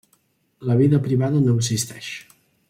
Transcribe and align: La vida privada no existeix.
La 0.69 0.77
vida 0.79 1.01
privada 1.09 1.43
no 1.45 1.55
existeix. 1.61 2.11